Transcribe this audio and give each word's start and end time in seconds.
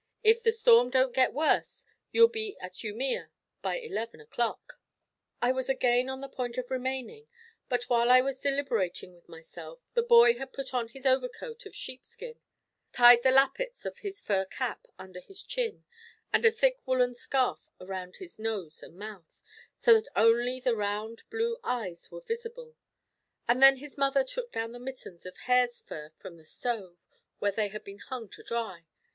If 0.23 0.41
the 0.41 0.51
storm 0.51 0.89
don't 0.89 1.13
get 1.13 1.31
worse, 1.31 1.85
you'll 2.11 2.27
be 2.27 2.57
at 2.59 2.83
Umea 2.83 3.29
by 3.61 3.77
eleven 3.77 4.19
o'clock." 4.19 4.81
I 5.43 5.51
was 5.51 5.69
again 5.69 6.09
on 6.09 6.21
the 6.21 6.27
point 6.27 6.57
of 6.57 6.71
remaining; 6.71 7.29
but 7.69 7.83
while 7.83 8.09
I 8.09 8.19
was 8.19 8.39
deliberating 8.39 9.13
with 9.13 9.29
myself, 9.29 9.91
the 9.93 10.01
boy 10.01 10.33
had 10.39 10.53
put 10.53 10.73
on 10.73 10.87
his 10.87 11.05
overcoat 11.05 11.67
of 11.67 11.75
sheep 11.75 12.03
skin, 12.03 12.39
tied 12.91 13.21
the 13.21 13.29
lappets 13.29 13.85
of 13.85 13.99
his 13.99 14.19
fur 14.19 14.43
cap 14.45 14.87
under 14.97 15.19
his 15.19 15.43
chin, 15.43 15.83
and 16.33 16.43
a 16.45 16.49
thick 16.51 16.79
woolen 16.87 17.13
scarf 17.13 17.69
around 17.79 18.15
his 18.15 18.39
nose 18.39 18.81
and 18.81 18.95
mouth, 18.97 19.39
so 19.77 19.93
that 19.93 20.07
only 20.15 20.59
the 20.59 20.75
round 20.75 21.21
blue 21.29 21.59
eyes 21.63 22.09
were 22.09 22.21
visible; 22.21 22.75
and 23.47 23.61
then 23.61 23.75
his 23.77 23.99
mother 23.99 24.23
took 24.23 24.51
down 24.51 24.71
the 24.71 24.79
mittens 24.79 25.27
of 25.27 25.37
hare's 25.37 25.79
fur 25.79 26.09
from 26.15 26.37
the 26.37 26.45
stove, 26.45 27.03
where 27.37 27.51
they 27.51 27.67
had 27.67 27.83
been 27.83 27.99
hung 27.99 28.27
to 28.29 28.41
dry. 28.41 28.87